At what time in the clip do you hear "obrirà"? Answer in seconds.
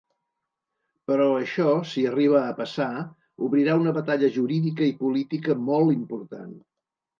3.49-3.77